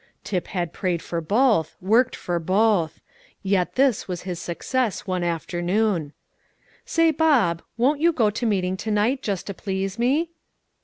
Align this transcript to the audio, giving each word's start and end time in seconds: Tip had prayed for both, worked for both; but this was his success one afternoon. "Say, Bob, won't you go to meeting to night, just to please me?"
Tip 0.23 0.47
had 0.47 0.73
prayed 0.73 1.03
for 1.03 1.21
both, 1.21 1.75
worked 1.79 2.15
for 2.15 2.39
both; 2.39 3.01
but 3.45 3.75
this 3.75 4.07
was 4.07 4.23
his 4.23 4.39
success 4.39 5.01
one 5.05 5.23
afternoon. 5.23 6.13
"Say, 6.85 7.11
Bob, 7.11 7.61
won't 7.77 7.99
you 8.01 8.11
go 8.11 8.31
to 8.31 8.45
meeting 8.47 8.77
to 8.77 8.89
night, 8.89 9.21
just 9.21 9.45
to 9.45 9.53
please 9.53 9.99
me?" 9.99 10.31